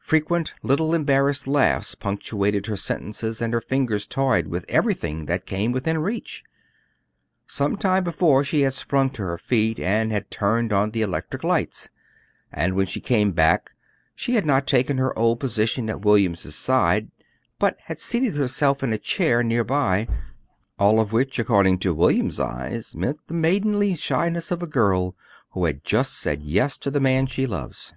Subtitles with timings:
[0.00, 5.72] Frequent little embarrassed laughs punctuated her sentences, and her fingers toyed with everything that came
[5.72, 6.44] within reach.
[7.46, 11.42] Some time before she had sprung to her feet and had turned on the electric
[11.42, 11.88] lights;
[12.52, 13.70] and when she came back
[14.14, 17.10] she had not taken her old position at William's side,
[17.58, 20.06] but had seated herself in a chair near by.
[20.78, 25.16] All of which, according to William's eyes, meant the maidenly shyness of a girl
[25.52, 27.94] who has just said "yes" to the man she loves.